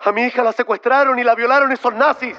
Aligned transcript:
A 0.00 0.12
mi 0.12 0.22
hija 0.22 0.42
la 0.42 0.52
secuestraron 0.52 1.18
y 1.18 1.24
la 1.24 1.34
violaron 1.34 1.70
esos 1.72 1.94
nazis. 1.94 2.36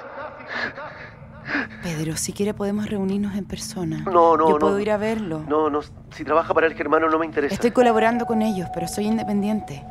Pedro, 1.82 2.16
si 2.16 2.32
quiere 2.32 2.54
podemos 2.54 2.88
reunirnos 2.88 3.34
en 3.36 3.44
persona. 3.44 3.98
No, 4.04 4.36
no, 4.36 4.48
Yo 4.48 4.52
no. 4.54 4.58
puedo 4.58 4.80
ir 4.80 4.90
a 4.90 4.96
verlo. 4.96 5.44
No, 5.46 5.68
no, 5.68 5.80
si 6.10 6.24
trabaja 6.24 6.54
para 6.54 6.66
el 6.66 6.74
germano 6.74 7.08
no 7.08 7.18
me 7.18 7.26
interesa. 7.26 7.54
Estoy 7.54 7.70
colaborando 7.70 8.24
con 8.26 8.40
ellos, 8.42 8.68
pero 8.72 8.88
soy 8.88 9.06
independiente. 9.06 9.84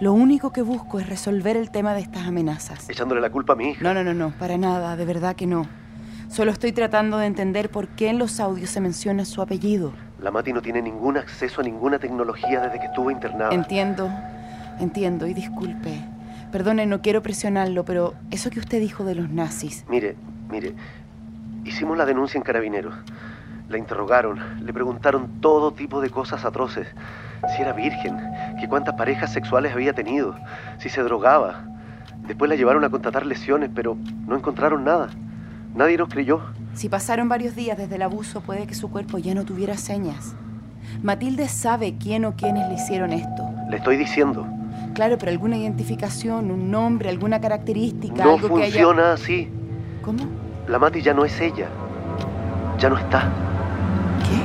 Lo 0.00 0.12
único 0.12 0.52
que 0.52 0.62
busco 0.62 0.98
es 0.98 1.08
resolver 1.08 1.56
el 1.56 1.70
tema 1.70 1.94
de 1.94 2.00
estas 2.00 2.26
amenazas. 2.26 2.88
Echándole 2.90 3.20
la 3.20 3.30
culpa 3.30 3.52
a 3.52 3.56
mi 3.56 3.70
hija. 3.70 3.82
No, 3.84 3.94
no, 3.94 4.02
no, 4.02 4.14
no, 4.14 4.32
para 4.38 4.58
nada, 4.58 4.96
de 4.96 5.04
verdad 5.04 5.36
que 5.36 5.46
no. 5.46 5.66
Solo 6.28 6.50
estoy 6.50 6.72
tratando 6.72 7.18
de 7.18 7.26
entender 7.26 7.70
por 7.70 7.88
qué 7.88 8.08
en 8.08 8.18
los 8.18 8.40
audios 8.40 8.70
se 8.70 8.80
menciona 8.80 9.24
su 9.24 9.40
apellido. 9.40 9.92
La 10.20 10.30
Mati 10.32 10.52
no 10.52 10.60
tiene 10.60 10.82
ningún 10.82 11.16
acceso 11.16 11.60
a 11.60 11.64
ninguna 11.64 11.98
tecnología 12.00 12.60
desde 12.60 12.80
que 12.80 12.86
estuvo 12.86 13.10
internada. 13.10 13.52
Entiendo, 13.54 14.10
entiendo 14.80 15.26
y 15.28 15.34
disculpe. 15.34 16.00
Perdone, 16.56 16.86
no 16.86 17.02
quiero 17.02 17.20
presionarlo, 17.20 17.84
pero 17.84 18.14
eso 18.30 18.48
que 18.48 18.60
usted 18.60 18.80
dijo 18.80 19.04
de 19.04 19.14
los 19.14 19.28
nazis, 19.28 19.84
Mire, 19.90 20.16
mire, 20.50 20.72
hicimos 21.66 21.98
la 21.98 22.06
denuncia 22.06 22.38
en 22.38 22.44
Carabineros. 22.44 22.94
La 23.68 23.76
interrogaron, 23.76 24.40
le 24.64 24.72
preguntaron 24.72 25.42
todo 25.42 25.74
tipo 25.74 26.00
de 26.00 26.08
cosas 26.08 26.46
atroces. 26.46 26.88
Si 27.54 27.60
era 27.60 27.74
virgen, 27.74 28.16
que 28.58 28.68
cuántas 28.68 28.94
parejas 28.94 29.34
sexuales 29.34 29.74
había 29.74 29.92
tenido, 29.92 30.34
si 30.78 30.88
se 30.88 31.02
drogaba. 31.02 31.66
Después 32.26 32.48
la 32.48 32.56
llevaron 32.56 32.84
a 32.84 32.88
contratar 32.88 33.26
lesiones, 33.26 33.68
pero 33.74 33.98
no 34.26 34.34
encontraron 34.34 34.82
nada. 34.82 35.10
Nadie 35.74 35.98
nos 35.98 36.08
creyó. 36.08 36.40
si 36.72 36.88
pasaron 36.88 37.28
varios 37.28 37.54
días 37.54 37.76
desde 37.76 37.96
el 37.96 38.02
abuso, 38.02 38.40
puede 38.40 38.66
que 38.66 38.74
su 38.74 38.90
cuerpo 38.90 39.18
ya 39.18 39.34
no 39.34 39.44
tuviera 39.44 39.76
señas. 39.76 40.34
Matilde 41.02 41.48
sabe 41.48 41.98
quién 41.98 42.24
o 42.24 42.34
quiénes 42.34 42.66
le 42.66 42.76
hicieron 42.76 43.12
esto. 43.12 43.46
Le 43.68 43.76
estoy 43.76 43.98
diciendo, 43.98 44.48
Claro, 44.96 45.18
pero 45.18 45.30
alguna 45.30 45.58
identificación, 45.58 46.50
un 46.50 46.70
nombre, 46.70 47.10
alguna 47.10 47.38
característica, 47.38 48.24
no 48.24 48.36
algo 48.36 48.56
que 48.56 48.62
haya... 48.62 48.72
funciona 48.72 49.12
así. 49.12 49.46
¿Cómo? 50.00 50.24
La 50.68 50.78
Mati 50.78 51.02
ya 51.02 51.12
no 51.12 51.26
es 51.26 51.38
ella. 51.38 51.68
Ya 52.78 52.88
no 52.88 52.96
está. 52.96 53.30
¿Qué? 54.24 54.40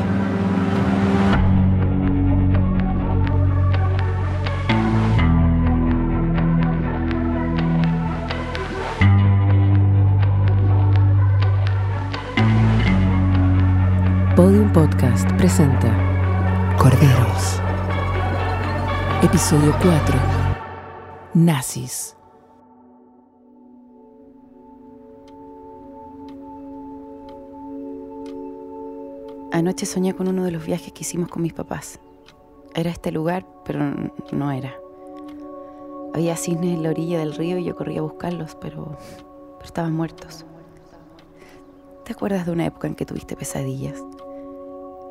Podium 14.36 14.70
Podcast 14.74 15.32
presenta 15.38 15.96
Corderos. 16.78 17.62
Episodio 19.24 19.74
4. 19.82 20.41
Nazis. 21.34 22.18
Anoche 29.54 29.86
soñé 29.86 30.14
con 30.14 30.28
uno 30.28 30.44
de 30.44 30.52
los 30.52 30.66
viajes 30.66 30.92
que 30.92 31.02
hicimos 31.04 31.30
con 31.30 31.42
mis 31.42 31.54
papás. 31.54 32.02
Era 32.76 32.90
este 32.90 33.14
lugar, 33.14 33.46
pero 33.64 33.80
no 34.34 34.52
era. 34.52 34.76
Había 36.14 36.36
cisnes 36.36 36.76
en 36.76 36.84
la 36.84 36.90
orilla 36.90 37.20
del 37.20 37.34
río 37.34 37.58
y 37.58 37.64
yo 37.64 37.78
corría 37.78 38.00
a 38.00 38.04
buscarlos, 38.04 38.58
pero, 38.60 38.98
pero 39.54 39.66
estaban 39.66 39.94
muertos. 39.94 40.46
¿Te 42.04 42.12
acuerdas 42.12 42.46
de 42.46 42.52
una 42.52 42.66
época 42.66 42.88
en 42.88 42.96
que 42.96 43.06
tuviste 43.06 43.38
pesadillas? 43.38 44.04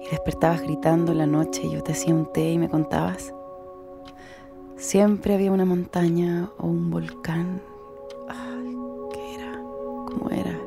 Y 0.02 0.10
despertabas 0.10 0.60
gritando 0.60 1.12
en 1.12 1.18
la 1.18 1.26
noche 1.26 1.62
y 1.64 1.70
yo 1.70 1.82
te 1.82 1.92
hacía 1.92 2.14
un 2.14 2.30
té 2.30 2.52
y 2.52 2.58
me 2.58 2.68
contabas. 2.68 3.32
Siempre 4.81 5.34
había 5.34 5.53
una 5.53 5.67
montaña 5.67 6.50
o 6.56 6.67
un 6.67 6.91
volcán. 6.91 7.61
Ay, 8.31 8.75
¿Qué 9.12 9.34
era? 9.34 9.53
¿Cómo 9.53 10.31
era? 10.31 10.59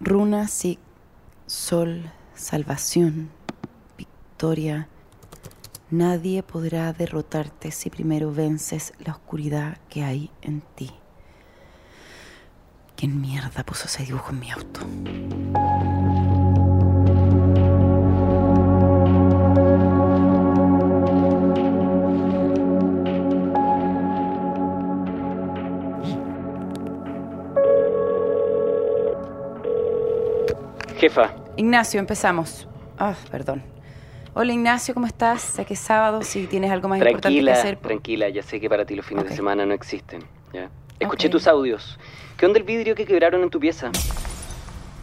Runa, 0.00 0.48
sí. 0.48 0.78
Sol, 1.46 2.12
salvación, 2.34 3.30
victoria. 3.96 4.88
Nadie 5.90 6.42
podrá 6.42 6.92
derrotarte 6.92 7.70
si 7.70 7.88
primero 7.88 8.34
vences 8.34 8.92
la 8.98 9.12
oscuridad 9.12 9.78
que 9.88 10.04
hay 10.04 10.30
en 10.42 10.60
ti. 10.74 10.90
¿Quién 12.96 13.18
mierda 13.18 13.64
puso 13.64 13.86
ese 13.86 14.04
dibujo 14.04 14.30
en 14.30 14.40
mi 14.40 14.50
auto? 14.50 14.80
Jefa, 31.04 31.34
Ignacio, 31.58 32.00
empezamos. 32.00 32.66
Ah, 32.98 33.14
perdón. 33.30 33.62
Hola 34.32 34.54
Ignacio, 34.54 34.94
¿cómo 34.94 35.06
estás? 35.06 35.42
Sé 35.42 35.66
que 35.66 35.74
es 35.74 35.80
sábado, 35.80 36.22
si 36.22 36.46
tienes 36.46 36.70
algo 36.70 36.88
más 36.88 36.96
importante 36.96 37.18
que 37.18 37.22
tranquila, 37.34 37.52
hacer. 37.52 37.76
tranquila, 37.76 38.28
ya 38.30 38.42
sé 38.42 38.58
que 38.58 38.70
para 38.70 38.86
ti 38.86 38.94
los 38.94 39.04
fines 39.04 39.28
de 39.28 39.36
semana 39.36 39.66
no 39.66 39.74
existen. 39.74 40.24
¿ya? 40.54 40.70
Escuché 40.98 41.28
tus 41.28 41.46
audios. 41.46 41.98
¿Qué 42.38 42.46
onda 42.46 42.58
el 42.58 42.64
vidrio 42.64 42.94
que 42.94 43.04
quebraron 43.04 43.42
en 43.42 43.50
tu 43.50 43.60
pieza? 43.60 43.92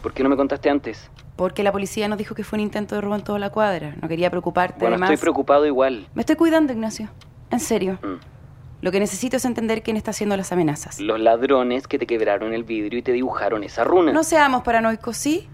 ¿Por 0.02 0.12
qué 0.12 0.24
no 0.24 0.28
me 0.28 0.36
contaste 0.36 0.68
antes? 0.70 1.08
Porque 1.36 1.62
la 1.62 1.70
policía 1.70 2.08
nos 2.08 2.18
dijo 2.18 2.34
que 2.34 2.42
fue 2.42 2.56
un 2.56 2.64
intento 2.64 2.96
de 2.96 3.00
robo 3.00 3.14
en 3.14 3.22
toda 3.22 3.38
la 3.38 3.50
cuadra. 3.50 3.94
No 4.02 4.08
quería 4.08 4.28
preocuparte 4.28 4.80
Bueno, 4.80 4.94
además. 4.94 5.10
estoy 5.12 5.22
preocupado 5.22 5.66
igual. 5.66 6.08
Me 6.16 6.22
estoy 6.22 6.34
cuidando, 6.34 6.72
Ignacio. 6.72 7.10
En 7.52 7.60
serio. 7.60 8.00
Mm. 8.02 8.16
Lo 8.80 8.90
que 8.90 8.98
necesito 8.98 9.36
es 9.36 9.44
entender 9.44 9.84
quién 9.84 9.96
está 9.96 10.10
haciendo 10.10 10.36
las 10.36 10.50
amenazas. 10.50 10.98
Los 10.98 11.20
ladrones 11.20 11.86
que 11.86 12.00
te 12.00 12.08
quebraron 12.08 12.54
el 12.54 12.64
vidrio 12.64 12.98
y 12.98 13.02
te 13.02 13.12
dibujaron 13.12 13.62
esa 13.62 13.84
runa. 13.84 14.12
No 14.12 14.24
seamos 14.24 14.62
paranoicos, 14.64 15.16
¿sí? 15.16 15.48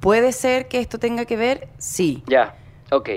¿Puede 0.00 0.32
ser 0.32 0.68
que 0.68 0.80
esto 0.80 0.98
tenga 0.98 1.24
que 1.26 1.36
ver? 1.36 1.68
Sí. 1.78 2.22
Ya, 2.26 2.56
ok. 2.90 3.08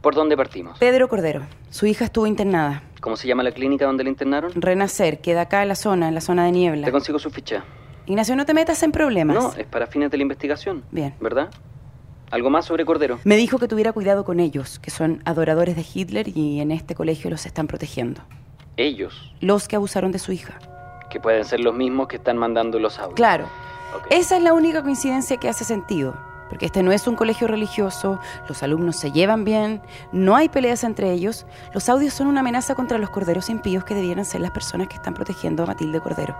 ¿Por 0.00 0.14
dónde 0.14 0.36
partimos? 0.36 0.78
Pedro 0.78 1.08
Cordero. 1.08 1.42
Su 1.70 1.86
hija 1.86 2.04
estuvo 2.04 2.26
internada. 2.26 2.82
¿Cómo 3.00 3.16
se 3.16 3.26
llama 3.26 3.42
la 3.42 3.50
clínica 3.52 3.86
donde 3.86 4.04
la 4.04 4.10
internaron? 4.10 4.52
Renacer, 4.54 5.20
queda 5.20 5.42
acá 5.42 5.62
en 5.62 5.68
la 5.68 5.74
zona, 5.74 6.08
en 6.08 6.14
la 6.14 6.20
zona 6.20 6.44
de 6.44 6.52
niebla. 6.52 6.86
Te 6.86 6.92
consigo 6.92 7.18
su 7.18 7.30
ficha. 7.30 7.64
Ignacio, 8.06 8.36
no 8.36 8.44
te 8.46 8.54
metas 8.54 8.82
en 8.82 8.92
problemas. 8.92 9.36
No, 9.36 9.52
es 9.56 9.66
para 9.66 9.86
fines 9.86 10.10
de 10.10 10.16
la 10.16 10.22
investigación. 10.22 10.84
Bien. 10.90 11.14
¿Verdad? 11.20 11.50
¿Algo 12.30 12.50
más 12.50 12.64
sobre 12.64 12.84
Cordero? 12.84 13.18
Me 13.24 13.36
dijo 13.36 13.58
que 13.58 13.68
tuviera 13.68 13.92
cuidado 13.92 14.24
con 14.24 14.40
ellos, 14.40 14.78
que 14.78 14.90
son 14.90 15.22
adoradores 15.24 15.76
de 15.76 15.84
Hitler 15.92 16.28
y 16.28 16.60
en 16.60 16.70
este 16.70 16.94
colegio 16.94 17.30
los 17.30 17.46
están 17.46 17.66
protegiendo. 17.66 18.22
Ellos, 18.76 19.34
Los 19.40 19.68
que 19.68 19.76
abusaron 19.76 20.12
de 20.12 20.18
su 20.18 20.32
hija. 20.32 20.58
que 21.10 21.20
pueden 21.20 21.44
ser 21.44 21.60
los 21.60 21.74
mismos 21.74 22.08
que 22.08 22.16
están 22.16 22.38
mandando 22.38 22.78
los 22.78 22.98
audios. 22.98 23.14
Claro. 23.16 23.46
Esa 24.10 24.36
es 24.36 24.42
la 24.42 24.52
única 24.52 24.82
coincidencia 24.82 25.36
que 25.36 25.48
hace 25.48 25.64
sentido. 25.64 26.14
Porque 26.48 26.66
este 26.66 26.82
no 26.82 26.92
es 26.92 27.06
un 27.06 27.16
colegio 27.16 27.48
religioso, 27.48 28.20
los 28.46 28.62
alumnos 28.62 28.96
se 28.96 29.10
llevan 29.10 29.42
bien, 29.42 29.80
no 30.12 30.36
hay 30.36 30.50
peleas 30.50 30.84
entre 30.84 31.10
ellos. 31.10 31.46
Los 31.72 31.88
audios 31.88 32.12
son 32.12 32.26
una 32.26 32.40
amenaza 32.40 32.74
contra 32.74 32.98
los 32.98 33.08
corderos 33.08 33.48
impíos 33.48 33.84
que 33.84 33.94
debieran 33.94 34.26
ser 34.26 34.42
las 34.42 34.50
personas 34.50 34.88
que 34.88 34.96
están 34.96 35.14
protegiendo 35.14 35.62
a 35.62 35.66
Matilde 35.66 36.00
Cordero. 36.00 36.36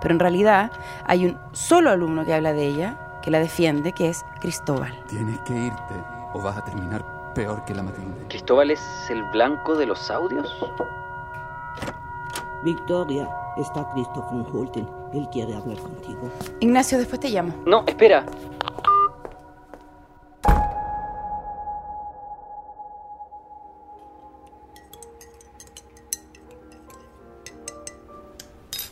Pero 0.00 0.14
en 0.14 0.18
realidad 0.18 0.72
hay 1.04 1.26
un 1.26 1.38
solo 1.52 1.90
alumno 1.90 2.24
que 2.24 2.32
habla 2.32 2.54
de 2.54 2.66
ella, 2.66 2.96
que 3.22 3.30
la 3.30 3.38
defiende, 3.38 3.92
que 3.92 4.08
es 4.08 4.24
Cristóbal. 4.40 4.98
Tienes 5.08 5.38
que 5.40 5.52
irte 5.52 5.94
o 6.32 6.40
vas 6.40 6.56
a 6.56 6.64
terminar 6.64 7.04
peor 7.34 7.62
que 7.66 7.74
la 7.74 7.82
Matilde. 7.82 8.28
¿Cristóbal 8.28 8.70
es 8.70 8.80
el 9.10 9.22
blanco 9.24 9.76
de 9.76 9.84
los 9.84 10.10
audios? 10.10 10.48
Victoria, 12.64 13.28
está 13.56 13.88
Christoph 13.92 14.30
von 14.30 14.46
Holten. 14.52 14.86
Él 15.12 15.28
quiere 15.32 15.54
hablar 15.54 15.78
contigo. 15.78 16.30
Ignacio, 16.60 16.98
después 16.98 17.20
te 17.20 17.30
llamo. 17.30 17.54
No, 17.66 17.84
espera. 17.86 18.24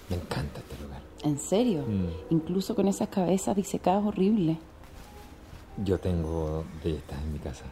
Me 0.09 0.17
encanta 0.17 0.61
este 0.61 0.83
lugar. 0.83 1.03
¿En 1.23 1.39
serio? 1.39 1.85
Mm. 1.87 2.09
Incluso 2.31 2.75
con 2.75 2.89
esas 2.89 3.09
cabezas 3.09 3.55
disecadas 3.55 4.05
horribles. 4.05 4.57
Yo 5.85 5.99
tengo 5.99 6.65
de 6.83 6.97
estas 6.97 7.19
en 7.21 7.33
mi 7.33 7.39
casa. 7.39 7.65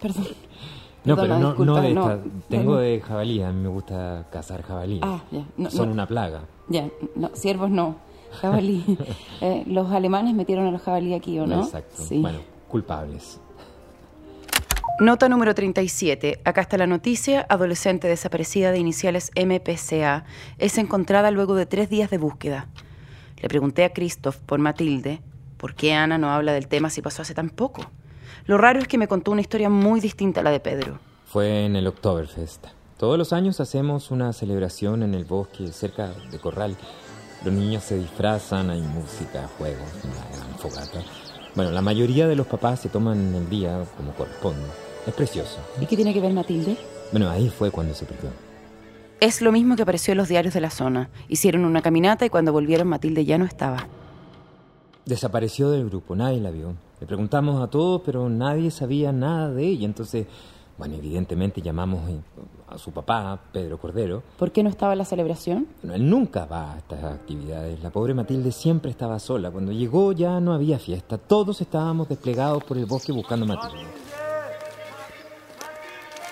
Perdón. 0.00 0.26
No, 1.04 1.16
Perdona, 1.16 1.34
pero 1.34 1.40
no, 1.40 1.48
disculpa, 1.48 1.72
no 1.72 1.82
de 1.82 1.94
no. 1.94 2.10
estas. 2.10 2.48
Tengo 2.48 2.72
No. 2.74 2.78
de 2.78 3.00
jabalí. 3.00 3.42
A 3.42 3.52
mí 3.52 3.60
me 3.62 3.68
gusta 3.68 4.26
cazar 4.32 4.62
jabalíes. 4.62 5.02
Ah, 5.04 5.22
ya. 5.30 5.44
No, 5.56 5.70
Son 5.70 5.86
no. 5.88 5.92
una 5.92 6.06
plaga. 6.06 6.42
Ya, 6.68 6.88
no, 7.14 7.28
ciervos 7.34 7.70
no. 7.70 7.96
Jabalí. 8.40 8.84
Eh, 9.40 9.64
los 9.66 9.90
alemanes 9.92 10.34
metieron 10.34 10.66
a 10.66 10.70
los 10.70 10.80
jabalí 10.80 11.12
aquí, 11.14 11.38
¿o 11.38 11.46
no? 11.46 11.62
Exacto. 11.64 12.02
Sí. 12.02 12.18
Bueno, 12.20 12.38
culpables. 12.68 13.38
Nota 15.00 15.28
número 15.28 15.54
37. 15.54 16.40
Acá 16.44 16.60
está 16.62 16.78
la 16.78 16.86
noticia. 16.86 17.44
Adolescente 17.48 18.08
desaparecida 18.08 18.70
de 18.72 18.78
iniciales 18.78 19.30
MPCA 19.36 20.24
es 20.58 20.78
encontrada 20.78 21.30
luego 21.30 21.54
de 21.56 21.66
tres 21.66 21.90
días 21.90 22.10
de 22.10 22.18
búsqueda. 22.18 22.68
Le 23.42 23.48
pregunté 23.48 23.84
a 23.84 23.92
Christoph 23.92 24.36
por 24.38 24.58
Matilde 24.60 25.20
por 25.58 25.74
qué 25.74 25.92
Ana 25.94 26.16
no 26.18 26.30
habla 26.30 26.52
del 26.52 26.68
tema 26.68 26.90
si 26.90 27.02
pasó 27.02 27.22
hace 27.22 27.34
tan 27.34 27.50
poco. 27.50 27.82
Lo 28.46 28.58
raro 28.58 28.80
es 28.80 28.88
que 28.88 28.98
me 28.98 29.08
contó 29.08 29.32
una 29.32 29.40
historia 29.40 29.68
muy 29.68 30.00
distinta 30.00 30.40
a 30.40 30.44
la 30.44 30.50
de 30.50 30.60
Pedro. 30.60 30.98
Fue 31.26 31.64
en 31.64 31.76
el 31.76 31.86
Oktoberfest. 31.86 32.66
Todos 32.98 33.18
los 33.18 33.32
años 33.32 33.60
hacemos 33.60 34.10
una 34.10 34.32
celebración 34.32 35.02
en 35.02 35.14
el 35.14 35.24
bosque 35.24 35.68
cerca 35.68 36.12
de 36.30 36.38
Corral. 36.38 36.76
Los 37.44 37.52
niños 37.52 37.82
se 37.82 37.98
disfrazan, 37.98 38.70
hay 38.70 38.80
música, 38.80 39.48
juegos, 39.58 39.88
una 40.04 40.36
gran 40.36 40.58
fogata. 40.58 41.02
Bueno, 41.54 41.70
la 41.70 41.82
mayoría 41.82 42.26
de 42.26 42.36
los 42.36 42.46
papás 42.46 42.80
se 42.80 42.88
toman 42.88 43.34
el 43.34 43.50
día 43.50 43.84
como 43.96 44.12
corresponde. 44.12 44.66
Es 45.06 45.14
precioso. 45.14 45.58
¿Y 45.80 45.86
qué 45.86 45.96
tiene 45.96 46.14
que 46.14 46.20
ver 46.20 46.32
Matilde? 46.32 46.76
Bueno, 47.12 47.28
ahí 47.30 47.50
fue 47.50 47.70
cuando 47.70 47.94
se 47.94 48.06
perdió. 48.06 48.30
Es 49.20 49.40
lo 49.40 49.52
mismo 49.52 49.76
que 49.76 49.82
apareció 49.82 50.12
en 50.12 50.18
los 50.18 50.28
diarios 50.28 50.54
de 50.54 50.60
la 50.60 50.70
zona. 50.70 51.10
Hicieron 51.28 51.64
una 51.64 51.82
caminata 51.82 52.26
y 52.26 52.30
cuando 52.30 52.52
volvieron 52.52 52.88
Matilde 52.88 53.24
ya 53.24 53.38
no 53.38 53.44
estaba. 53.44 53.86
Desapareció 55.06 55.70
del 55.70 55.88
grupo, 55.88 56.16
nadie 56.16 56.40
la 56.40 56.50
vio. 56.50 56.74
Le 57.00 57.06
preguntamos 57.06 57.62
a 57.62 57.68
todos, 57.68 58.00
pero 58.04 58.28
nadie 58.30 58.70
sabía 58.70 59.12
nada 59.12 59.50
de 59.50 59.66
ella. 59.66 59.84
Entonces, 59.84 60.26
bueno, 60.78 60.94
evidentemente 60.96 61.60
llamamos 61.60 62.08
eh, 62.08 62.18
a 62.68 62.78
su 62.78 62.90
papá, 62.90 63.38
Pedro 63.52 63.78
Cordero. 63.78 64.22
¿Por 64.38 64.50
qué 64.50 64.62
no 64.62 64.70
estaba 64.70 64.92
en 64.92 64.98
la 64.98 65.04
celebración? 65.04 65.68
Bueno, 65.82 65.94
él 65.94 66.08
nunca 66.08 66.46
va 66.46 66.72
a 66.72 66.78
estas 66.78 67.04
actividades. 67.04 67.82
La 67.82 67.90
pobre 67.90 68.14
Matilde 68.14 68.50
siempre 68.50 68.90
estaba 68.90 69.18
sola. 69.18 69.50
Cuando 69.50 69.72
llegó 69.72 70.12
ya 70.12 70.40
no 70.40 70.54
había 70.54 70.78
fiesta. 70.78 71.18
Todos 71.18 71.60
estábamos 71.60 72.08
desplegados 72.08 72.64
por 72.64 72.78
el 72.78 72.86
bosque 72.86 73.12
buscando 73.12 73.44
a 73.44 73.48
Matilde. 73.48 73.86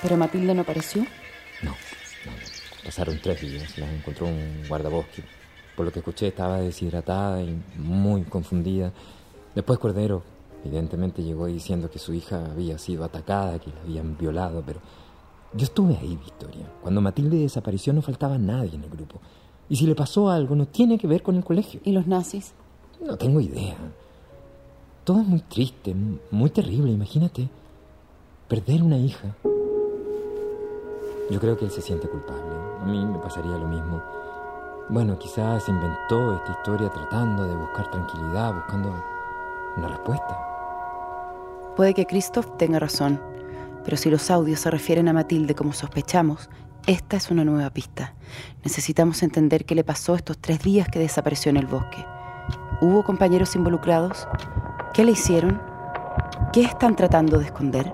¿Pero 0.03 0.17
Matilde 0.17 0.55
no 0.55 0.63
apareció? 0.63 1.03
No, 1.63 1.71
no, 1.71 2.33
no. 2.33 2.85
Pasaron 2.85 3.21
tres 3.23 3.41
días. 3.43 3.79
La 3.79 3.93
encontró 3.93 4.27
un 4.27 4.65
guardabosque. 4.67 5.23
Por 5.77 5.87
lo 5.87 5.93
que 5.93 6.01
escuché 6.01 6.29
estaba 6.29 6.59
deshidratada 6.59 7.43
y 7.43 7.61
muy 7.79 8.23
confundida. 8.23 8.93
Después 9.55 9.79
Cordero, 9.79 10.23
evidentemente, 10.65 11.23
llegó 11.23 11.47
diciendo 11.47 11.91
que 11.91 11.99
su 11.99 12.13
hija 12.13 12.45
había 12.51 12.79
sido 12.79 13.05
atacada, 13.05 13.59
que 13.59 13.71
la 13.71 13.81
habían 13.83 14.17
violado, 14.17 14.63
pero 14.65 14.81
yo 15.55 15.65
estuve 15.65 15.97
ahí, 15.97 16.17
Victoria. 16.17 16.67
Cuando 16.81 17.01
Matilde 17.01 17.39
desapareció 17.39 17.93
no 17.93 18.01
faltaba 18.01 18.39
nadie 18.39 18.75
en 18.75 18.85
el 18.85 18.91
grupo. 18.91 19.21
Y 19.69 19.77
si 19.77 19.87
le 19.87 19.95
pasó 19.95 20.31
algo, 20.31 20.55
no 20.55 20.67
tiene 20.67 20.99
que 20.99 21.07
ver 21.07 21.23
con 21.23 21.37
el 21.37 21.45
colegio. 21.45 21.81
¿Y 21.85 21.93
los 21.93 22.07
nazis? 22.07 22.53
No 23.05 23.17
tengo 23.17 23.41
idea. 23.41 23.77
Todo 25.05 25.21
es 25.21 25.27
muy 25.27 25.41
triste, 25.41 25.95
muy 26.31 26.51
terrible, 26.51 26.93
imagínate. 26.93 27.49
Perder 28.49 28.83
una 28.83 28.99
hija. 28.99 29.35
Yo 31.31 31.41
creo 31.41 31.57
que 31.57 31.65
él 31.65 31.71
se 31.71 31.81
siente 31.81 32.09
culpable. 32.09 32.55
A 32.81 32.85
mí 32.87 33.05
me 33.05 33.19
pasaría 33.19 33.57
lo 33.57 33.67
mismo. 33.67 34.03
Bueno, 34.88 35.19
quizás 35.19 35.69
inventó 35.69 36.37
esta 36.37 36.52
historia 36.52 36.90
tratando 36.90 37.46
de 37.46 37.55
buscar 37.55 37.90
tranquilidad, 37.90 38.52
buscando 38.55 38.93
una 39.76 39.88
respuesta. 39.88 40.38
Puede 41.76 41.94
que 41.94 42.05
Christoph 42.05 42.56
tenga 42.58 42.79
razón, 42.79 43.20
pero 43.84 43.96
si 43.96 44.11
los 44.11 44.31
audios 44.31 44.61
se 44.61 44.70
refieren 44.70 45.08
a 45.08 45.12
Matilde 45.12 45.55
como 45.55 45.73
sospechamos, 45.73 46.50
esta 46.87 47.17
es 47.17 47.31
una 47.31 47.44
nueva 47.44 47.70
pista. 47.70 48.14
Necesitamos 48.64 49.23
entender 49.23 49.64
qué 49.64 49.75
le 49.75 49.84
pasó 49.84 50.17
estos 50.17 50.38
tres 50.38 50.62
días 50.62 50.88
que 50.88 50.99
desapareció 50.99 51.50
en 51.50 51.56
el 51.56 51.67
bosque. 51.67 52.05
¿Hubo 52.81 53.05
compañeros 53.05 53.55
involucrados? 53.55 54.26
¿Qué 54.93 55.05
le 55.05 55.12
hicieron? 55.12 55.62
¿Qué 56.52 56.62
están 56.62 56.96
tratando 56.96 57.38
de 57.38 57.46
esconder? 57.46 57.93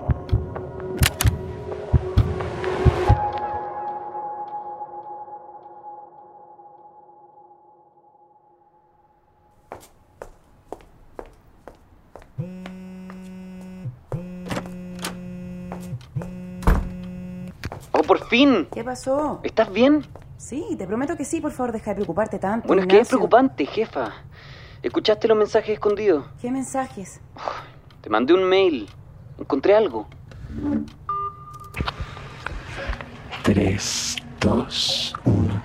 Por 18.09 18.27
fin! 18.27 18.67
¿Qué 18.73 18.83
pasó? 18.83 19.39
¿Estás 19.43 19.71
bien? 19.71 20.03
Sí, 20.35 20.65
te 20.79 20.87
prometo 20.87 21.15
que 21.15 21.23
sí, 21.23 21.41
por 21.41 21.51
favor, 21.51 21.71
deja 21.71 21.91
de 21.91 21.97
preocuparte 21.97 22.39
tanto. 22.39 22.67
Bueno, 22.67 22.81
es 22.81 22.87
que 22.87 22.99
es 23.01 23.07
preocupante, 23.07 23.67
jefa. 23.67 24.11
¿Escuchaste 24.81 25.27
los 25.27 25.37
mensajes 25.37 25.69
escondidos? 25.69 26.25
¿Qué 26.41 26.49
mensajes? 26.49 27.21
Te 28.01 28.09
mandé 28.09 28.33
un 28.33 28.45
mail. 28.45 28.89
Encontré 29.37 29.75
algo. 29.75 30.07
3, 33.43 34.15
2, 34.39 35.15
1. 35.25 35.63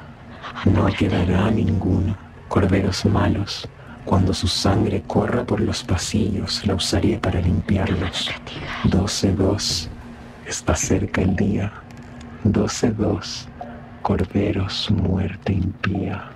No 0.66 0.86
quedará 0.98 1.50
ninguno. 1.50 2.14
Corderos 2.48 3.06
malos. 3.06 3.66
Cuando 4.04 4.34
su 4.34 4.48
sangre 4.48 5.02
corra 5.06 5.44
por 5.46 5.62
los 5.62 5.82
pasillos, 5.82 6.66
la 6.66 6.74
usaré 6.74 7.18
para 7.18 7.40
limpiarlos. 7.40 8.30
12-2. 8.84 9.88
Está 10.46 10.76
cerca 10.76 11.22
el 11.22 11.34
día. 11.36 11.72
12-2. 12.44 13.46
Corderos, 14.02 14.90
muerte 14.90 15.52
impía. 15.52 16.30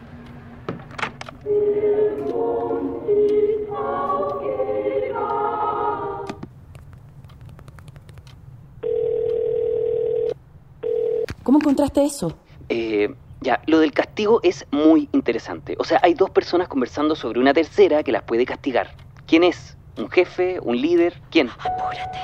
¿Cómo 11.43 11.59
encontraste 11.61 12.05
eso? 12.05 12.37
Eh, 12.69 13.15
ya, 13.41 13.63
lo 13.67 13.79
del 13.79 13.93
castigo 13.93 14.41
es 14.43 14.67
muy 14.71 15.09
interesante. 15.13 15.77
O 15.79 15.85
sea, 15.85 15.99
hay 16.03 16.13
dos 16.13 16.29
personas 16.29 16.69
conversando 16.69 17.17
sobre 17.17 17.41
una 17.41 17.55
tercera 17.55 18.03
que 18.03 18.13
las 18.13 18.23
puede 18.25 18.45
castigar. 18.45 18.91
¿Quién 19.27 19.45
es? 19.45 19.77
¿Un 19.97 20.11
jefe? 20.11 20.61
¿Un 20.61 20.81
líder? 20.81 21.21
¿Quién? 21.31 21.49
Apúrate, 21.49 22.19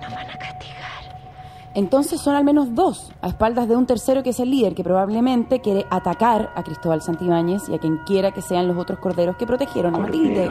nos 0.00 0.12
van 0.12 0.30
a 0.30 0.38
castigar. 0.38 0.87
Entonces 1.78 2.20
son 2.20 2.34
al 2.34 2.42
menos 2.42 2.74
dos, 2.74 3.12
a 3.22 3.28
espaldas 3.28 3.68
de 3.68 3.76
un 3.76 3.86
tercero 3.86 4.24
que 4.24 4.30
es 4.30 4.40
el 4.40 4.50
líder, 4.50 4.74
que 4.74 4.82
probablemente 4.82 5.60
quiere 5.60 5.86
atacar 5.90 6.50
a 6.56 6.64
Cristóbal 6.64 7.02
Santibáñez 7.02 7.68
y 7.68 7.74
a 7.74 7.78
quien 7.78 7.98
quiera 7.98 8.32
que 8.32 8.42
sean 8.42 8.66
los 8.66 8.76
otros 8.76 8.98
corderos 8.98 9.36
que 9.36 9.46
protegieron 9.46 9.94
a 9.94 9.98
Matilde. 9.98 10.50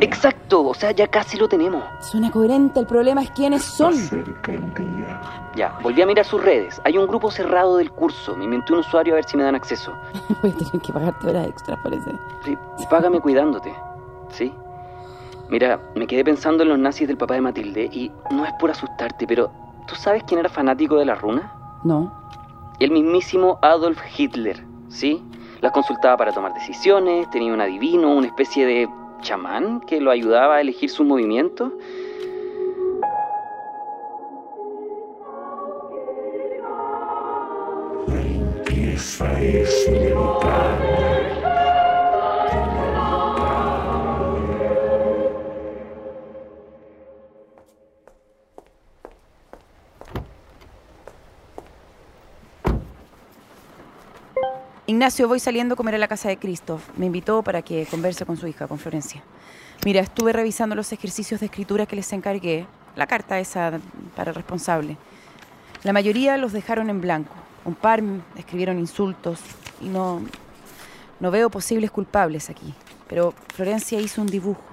Exacto, 0.00 0.64
o 0.64 0.74
sea, 0.74 0.92
ya 0.92 1.08
casi 1.08 1.36
lo 1.38 1.48
tenemos. 1.48 1.82
Suena 1.98 2.30
coherente, 2.30 2.78
el 2.78 2.86
problema 2.86 3.22
es 3.22 3.32
quiénes 3.32 3.64
son. 3.64 3.92
Ya, 5.56 5.76
volví 5.82 6.00
a 6.00 6.06
mirar 6.06 6.24
sus 6.24 6.40
redes. 6.40 6.80
Hay 6.84 6.96
un 6.96 7.08
grupo 7.08 7.28
cerrado 7.32 7.76
del 7.78 7.90
curso. 7.90 8.36
Me 8.36 8.44
inventé 8.44 8.72
un 8.72 8.78
usuario 8.78 9.14
a 9.14 9.16
ver 9.16 9.24
si 9.24 9.36
me 9.36 9.42
dan 9.42 9.56
acceso. 9.56 9.92
Voy 10.40 10.52
a 10.52 10.54
tener 10.54 10.80
que 10.80 10.92
pagarte 10.92 11.26
horas 11.26 11.48
extras, 11.48 11.76
parece. 11.82 12.12
Sí, 12.44 12.56
págame 12.88 13.18
cuidándote. 13.18 13.74
¿Sí? 14.30 14.54
Mira, 15.48 15.80
me 15.96 16.06
quedé 16.06 16.22
pensando 16.22 16.62
en 16.62 16.68
los 16.68 16.78
nazis 16.78 17.08
del 17.08 17.16
papá 17.16 17.34
de 17.34 17.40
Matilde 17.40 17.90
y 17.92 18.12
no 18.30 18.44
es 18.44 18.52
por 18.60 18.70
asustarte, 18.70 19.26
pero 19.26 19.50
¿tú 19.90 19.96
sabes 19.96 20.22
quién 20.22 20.38
era 20.38 20.48
fanático 20.48 20.96
de 20.96 21.04
la 21.04 21.16
runa? 21.16 21.52
No. 21.82 22.12
El 22.78 22.92
mismísimo 22.92 23.58
Adolf 23.60 24.00
Hitler, 24.16 24.64
¿sí? 24.88 25.22
Las 25.60 25.72
consultaba 25.72 26.16
para 26.16 26.32
tomar 26.32 26.54
decisiones, 26.54 27.28
tenía 27.30 27.52
un 27.52 27.60
adivino, 27.60 28.14
una 28.14 28.28
especie 28.28 28.64
de 28.64 28.88
chamán 29.20 29.80
que 29.80 30.00
lo 30.00 30.12
ayudaba 30.12 30.56
a 30.56 30.60
elegir 30.60 30.88
sus 30.88 31.04
movimientos. 31.04 31.72
La 38.06 38.22
limpieza 38.22 39.40
es 39.40 39.88
inevitable. 39.88 41.09
Ignacio, 54.90 55.28
voy 55.28 55.38
saliendo 55.38 55.74
a 55.74 55.76
comer 55.76 55.94
a 55.94 55.98
la 55.98 56.08
casa 56.08 56.30
de 56.30 56.36
Christoph. 56.36 56.82
Me 56.96 57.06
invitó 57.06 57.44
para 57.44 57.62
que 57.62 57.86
converse 57.86 58.26
con 58.26 58.36
su 58.36 58.48
hija, 58.48 58.66
con 58.66 58.76
Florencia. 58.76 59.22
Mira, 59.84 60.00
estuve 60.00 60.32
revisando 60.32 60.74
los 60.74 60.92
ejercicios 60.92 61.38
de 61.38 61.46
escritura 61.46 61.86
que 61.86 61.94
les 61.94 62.12
encargué, 62.12 62.66
la 62.96 63.06
carta 63.06 63.38
esa 63.38 63.78
para 64.16 64.32
el 64.32 64.34
responsable. 64.34 64.96
La 65.84 65.92
mayoría 65.92 66.36
los 66.38 66.52
dejaron 66.52 66.90
en 66.90 67.00
blanco. 67.00 67.32
Un 67.64 67.76
par 67.76 68.02
escribieron 68.36 68.80
insultos 68.80 69.38
y 69.80 69.88
no, 69.88 70.22
no 71.20 71.30
veo 71.30 71.50
posibles 71.50 71.92
culpables 71.92 72.50
aquí. 72.50 72.74
Pero 73.06 73.32
Florencia 73.54 74.00
hizo 74.00 74.20
un 74.20 74.26
dibujo. 74.26 74.64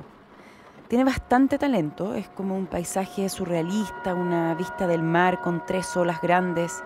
Tiene 0.88 1.04
bastante 1.04 1.60
talento, 1.60 2.16
es 2.16 2.28
como 2.30 2.58
un 2.58 2.66
paisaje 2.66 3.30
surrealista, 3.30 4.16
una 4.16 4.56
vista 4.56 4.88
del 4.88 5.04
mar 5.04 5.42
con 5.42 5.64
tres 5.64 5.96
olas 5.96 6.20
grandes. 6.22 6.84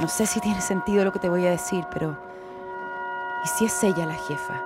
No 0.00 0.08
sé 0.08 0.24
si 0.24 0.40
tiene 0.40 0.62
sentido 0.62 1.04
lo 1.04 1.12
que 1.12 1.18
te 1.18 1.28
voy 1.28 1.46
a 1.46 1.50
decir, 1.50 1.84
pero 1.92 2.29
¿y 3.44 3.48
si 3.48 3.64
es 3.64 3.84
ella 3.84 4.06
la 4.06 4.14
jefa? 4.14 4.62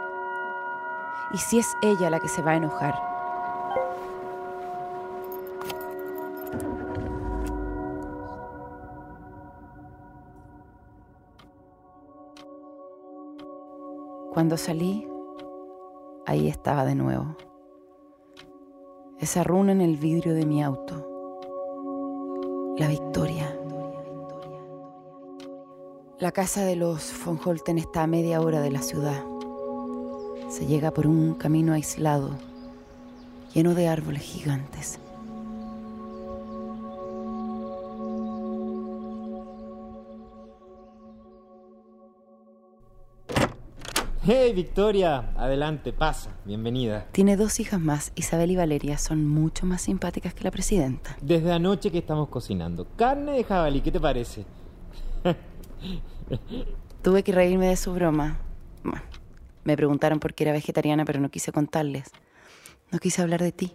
¿Y 1.33 1.38
si 1.38 1.59
es 1.59 1.76
ella 1.83 2.11
la 2.11 2.21
que 2.21 2.28
se 2.28 2.43
va 2.43 2.52
a 2.52 2.57
enojar? 2.57 2.95
Cuando 14.33 14.57
salí, 14.57 15.09
ahí 16.26 16.49
estaba 16.49 16.85
de 16.85 16.97
nuevo. 16.97 17.37
Esa 19.21 19.45
runa 19.45 19.73
en 19.73 19.81
el 19.81 19.97
vidrio 19.97 20.35
de 20.35 20.45
mi 20.45 20.62
auto. 20.62 21.07
La 22.76 22.88
victoria. 22.88 23.57
La 26.21 26.30
casa 26.30 26.64
de 26.64 26.76
los 26.76 27.12
von 27.25 27.40
Holten 27.44 27.76
está 27.76 28.04
a 28.04 28.06
media 28.06 28.40
hora 28.40 28.61
de 28.61 28.71
la 28.71 28.83
ciudad. 28.83 29.21
Se 30.49 30.64
llega 30.64 30.92
por 30.92 31.09
un 31.09 31.35
camino 31.35 31.73
aislado, 31.73 32.30
lleno 33.52 33.75
de 33.75 33.88
árboles 33.88 34.23
gigantes. 34.23 35.00
¡Hey, 44.23 44.52
Victoria! 44.54 45.33
Adelante, 45.37 45.92
pasa. 45.92 46.30
Bienvenida. 46.44 47.09
Tiene 47.11 47.37
dos 47.37 47.59
hijas 47.59 47.80
más, 47.80 48.12
Isabel 48.14 48.52
y 48.52 48.56
Valeria, 48.56 48.99
son 48.99 49.26
mucho 49.26 49.66
más 49.66 49.83
simpáticas 49.83 50.33
que 50.33 50.44
la 50.44 50.52
presidenta. 50.52 51.16
Desde 51.21 51.52
anoche 51.52 51.90
que 51.90 51.99
estamos 51.99 52.28
cocinando. 52.28 52.87
Carne 52.97 53.33
de 53.33 53.42
jabalí, 53.42 53.80
¿qué 53.80 53.90
te 53.90 54.00
parece? 54.00 54.47
Tuve 57.02 57.22
que 57.22 57.32
reírme 57.32 57.68
de 57.68 57.76
su 57.76 57.92
broma. 57.92 58.38
Bueno, 58.82 59.02
me 59.64 59.76
preguntaron 59.76 60.20
por 60.20 60.34
qué 60.34 60.44
era 60.44 60.52
vegetariana, 60.52 61.04
pero 61.04 61.20
no 61.20 61.30
quise 61.30 61.52
contarles. 61.52 62.10
No 62.90 62.98
quise 62.98 63.22
hablar 63.22 63.42
de 63.42 63.52
ti. 63.52 63.72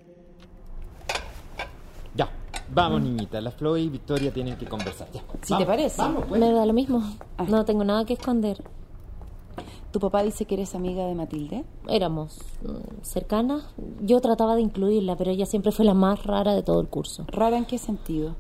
Ya, 2.16 2.30
vamos, 2.74 3.02
niñita. 3.02 3.42
La 3.42 3.52
Flo 3.52 3.78
y 3.78 3.90
Victoria 3.90 4.32
tienen 4.34 4.58
que 4.58 4.66
conversar. 4.66 5.12
Ya. 5.12 5.22
Si 5.42 5.54
Vamos, 5.54 5.66
te 5.66 5.66
parece. 5.66 6.02
Vamos, 6.02 6.26
pues. 6.28 6.40
Me 6.40 6.52
da 6.52 6.66
lo 6.66 6.74
mismo. 6.74 7.04
Ah. 7.38 7.46
No 7.48 7.66
tengo 7.66 7.84
nada 7.84 8.06
que 8.06 8.14
esconder. 8.14 8.64
¿Tu 9.92 10.00
papá 10.00 10.22
dice 10.22 10.46
que 10.46 10.54
eres 10.54 10.76
amiga 10.76 11.06
de 11.06 11.16
Matilde? 11.16 11.66
Éramos 11.88 12.40
mm, 12.62 13.02
cercanas. 13.04 13.64
Yo 14.02 14.22
trataba 14.22 14.56
de 14.56 14.62
incluirla, 14.62 15.16
pero 15.16 15.32
ella 15.32 15.48
siempre 15.48 15.72
fue 15.72 15.84
la 15.84 15.96
más 15.96 16.24
rara 16.24 16.54
de 16.54 16.62
todo 16.62 16.80
el 16.80 16.88
curso. 16.88 17.26
¿Rara 17.28 17.58
en 17.58 17.66
qué 17.66 17.80
sentido? 17.80 18.36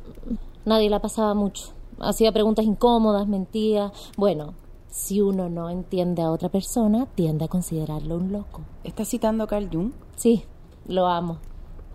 Nadie 0.65 0.89
la 0.89 1.01
pasaba 1.01 1.33
mucho. 1.33 1.73
Hacía 2.01 2.31
preguntas 2.31 2.65
incómodas, 2.65 3.27
mentía. 3.27 3.91
Bueno, 4.17 4.53
si 4.89 5.21
uno 5.21 5.49
no 5.49 5.69
entiende 5.69 6.21
a 6.21 6.31
otra 6.31 6.49
persona, 6.49 7.05
tiende 7.15 7.45
a 7.45 7.47
considerarlo 7.47 8.15
un 8.15 8.31
loco. 8.31 8.61
¿Estás 8.83 9.09
citando 9.09 9.43
a 9.43 9.47
Carl 9.47 9.69
Jung? 9.71 9.91
Sí, 10.15 10.43
lo 10.87 11.07
amo. 11.07 11.37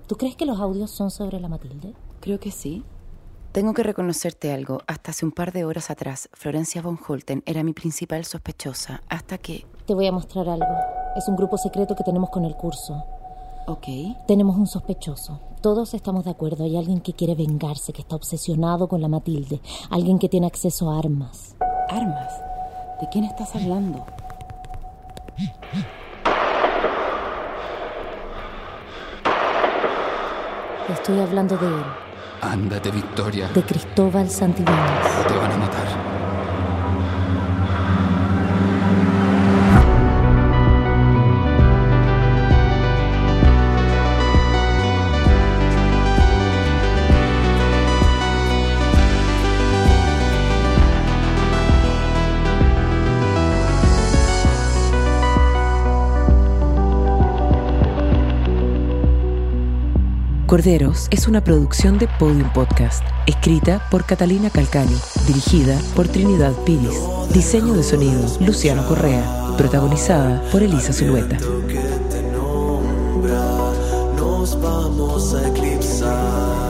¿Tú 0.07 0.17
crees 0.17 0.37
que 0.37 0.47
los 0.47 0.61
audios 0.61 0.91
son 0.91 1.11
sobre 1.11 1.41
la 1.41 1.49
Matilde? 1.49 1.95
Creo 2.21 2.39
que 2.39 2.51
sí. 2.51 2.85
Tengo 3.53 3.73
que 3.73 3.83
reconocerte 3.83 4.53
algo. 4.53 4.81
Hasta 4.87 5.13
hace 5.13 5.25
un 5.25 5.33
par 5.33 5.53
de 5.53 5.65
horas 5.65 5.91
atrás, 5.91 6.29
Florencia 6.33 6.83
von 6.83 6.99
Holten 7.07 7.43
era 7.47 7.63
mi 7.63 7.73
principal 7.73 8.25
sospechosa, 8.25 9.03
hasta 9.09 9.39
que... 9.39 9.65
Te 9.87 9.95
voy 9.95 10.07
a 10.07 10.13
mostrar 10.13 10.49
algo. 10.49 10.67
Es 11.17 11.29
un 11.29 11.37
grupo 11.37 11.57
secreto 11.57 11.95
que 11.95 12.05
tenemos 12.05 12.31
con 12.31 12.45
el 12.45 12.57
curso. 12.57 13.05
Ok. 13.67 13.87
Tenemos 14.27 14.57
un 14.57 14.67
sospechoso. 14.67 15.41
Todos 15.61 15.95
estamos 15.95 16.25
de 16.25 16.31
acuerdo. 16.31 16.65
Hay 16.65 16.77
alguien 16.77 17.01
que 17.01 17.15
quiere 17.15 17.35
vengarse, 17.35 17.93
que 17.93 18.03
está 18.03 18.17
obsesionado 18.17 18.89
con 18.89 19.01
la 19.01 19.09
Matilde. 19.09 19.61
Alguien 19.91 20.19
que 20.19 20.29
tiene 20.29 20.47
acceso 20.47 20.91
a 20.91 20.99
armas. 20.99 21.57
¿Armas? 21.89 22.33
¿De 23.01 23.09
quién 23.11 23.25
estás 23.25 23.55
hablando? 23.57 24.05
Estoy 30.89 31.19
hablando 31.21 31.57
de 31.57 31.67
él, 31.67 31.85
Ándate, 32.43 32.91
Victoria. 32.91 33.49
de 33.49 33.63
Cristóbal 33.63 34.29
Santibáñez. 34.29 35.27
Te 35.27 35.35
van 35.37 35.53
a 35.53 35.57
matar. 35.57 36.14
Corderos 60.55 61.09
es 61.11 61.27
una 61.27 61.43
producción 61.43 61.99
de 61.99 62.07
Podium 62.07 62.53
Podcast, 62.53 63.03
escrita 63.27 63.85
por 63.91 64.07
Catalina 64.07 64.51
Calcani, 64.51 64.97
dirigida 65.27 65.77
por 65.97 66.07
Trinidad 66.07 66.53
Piris, 66.65 66.97
diseño 67.33 67.75
de 67.75 67.83
sonido 67.83 68.25
Luciano 68.39 68.87
Correa, 68.87 69.57
protagonizada 69.59 70.41
por 70.53 70.63
Elisa 70.63 70.93
Zulueta. 70.93 71.39
nos 74.17 74.61
vamos 74.63 75.35
a 75.35 75.49
eclipsar. 75.49 76.64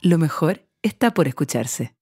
Lo 0.00 0.18
mejor 0.18 0.68
está 0.82 1.14
por 1.14 1.26
escucharse. 1.26 1.94